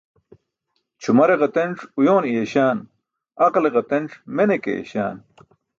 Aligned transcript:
Ćʰumare 1.01 1.35
ģatenc 1.41 1.77
uyoone 1.99 2.29
yeeśaan, 2.35 2.77
aqle 3.45 3.69
ģatenc 3.75 4.09
mene 4.35 4.55
ke 4.63 4.71
eeyśaan. 4.77 5.17